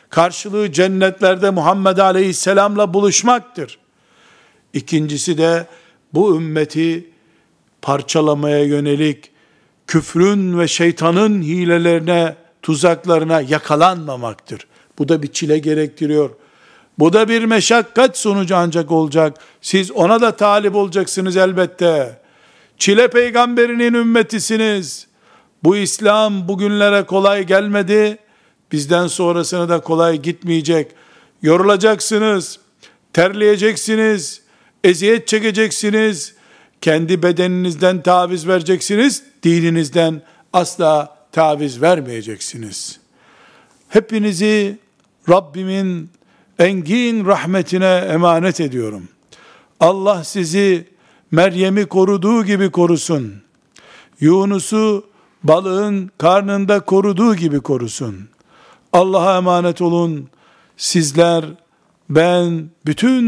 Karşılığı 0.10 0.72
cennetlerde 0.72 1.50
Muhammed 1.50 1.98
Aleyhisselam'la 1.98 2.94
buluşmaktır. 2.94 3.80
İkincisi 4.74 5.38
de 5.38 5.68
bu 6.14 6.36
ümmeti 6.36 7.10
parçalamaya 7.82 8.64
yönelik 8.64 9.32
küfrün 9.88 10.60
ve 10.60 10.67
şeytanın 10.67 11.41
hilelerine, 11.41 12.36
tuzaklarına 12.62 13.41
yakalanmamaktır. 13.41 14.67
Bu 15.00 15.10
da 15.10 15.24
bir 15.24 15.28
çile 15.28 15.58
gerektiriyor. 15.58 16.30
Bu 17.00 17.13
da 17.13 17.30
bir 17.30 17.45
meşakkat 17.45 18.17
sonucu 18.17 18.56
ancak 18.56 18.91
olacak. 18.91 19.38
Siz 19.62 19.91
ona 19.91 20.21
da 20.21 20.36
talip 20.36 20.76
olacaksınız 20.76 21.38
elbette. 21.38 22.19
Çile 22.78 23.08
peygamberinin 23.08 23.93
ümmetisiniz. 23.93 25.08
Bu 25.63 25.78
İslam 25.78 26.48
bugünlere 26.48 27.04
kolay 27.04 27.43
gelmedi. 27.43 28.17
Bizden 28.71 29.08
sonrasına 29.08 29.69
da 29.69 29.80
kolay 29.80 30.21
gitmeyecek. 30.21 30.91
Yorulacaksınız, 31.41 32.60
terleyeceksiniz, 33.13 34.41
eziyet 34.84 35.28
çekeceksiniz, 35.28 36.35
kendi 36.86 37.24
bedeninizden 37.24 38.02
taviz 38.02 38.48
vereceksiniz, 38.48 39.24
dininizden 39.43 40.21
asla 40.54 41.17
taviz 41.32 41.82
vermeyeceksiniz. 41.82 43.00
Hepinizi 43.89 44.80
Rabbimin 45.30 46.10
engin 46.60 47.26
rahmetine 47.26 47.86
emanet 47.86 48.62
ediyorum. 48.62 49.08
Allah 49.80 50.24
sizi 50.24 50.88
Meryem'i 51.32 51.86
koruduğu 51.86 52.45
gibi 52.45 52.71
korusun. 52.71 53.34
Yunus'u 54.19 55.06
balığın 55.43 56.12
karnında 56.17 56.80
koruduğu 56.80 57.36
gibi 57.36 57.60
korusun. 57.60 58.30
Allah'a 58.93 59.38
emanet 59.38 59.82
olun. 59.82 60.30
Sizler, 60.78 61.45
ben, 62.10 62.69
bütün 62.86 63.24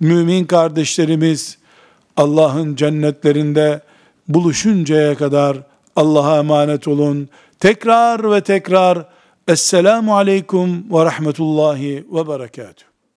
mümin 0.00 0.44
kardeşlerimiz 0.44 1.58
Allah'ın 2.18 2.76
cennetlerinde 2.76 3.80
buluşuncaya 4.28 5.14
kadar 5.14 5.56
Allah'a 5.96 6.38
emanet 6.38 6.88
olun. 6.88 7.28
Tekrar 7.60 8.30
ve 8.30 8.40
tekrar 8.40 9.06
Esselamu 9.48 10.16
Aleyküm 10.16 10.94
ve 10.94 11.04
Rahmetullahi 11.04 12.04
ve 12.12 12.28
Berekatuhu. 12.28 12.87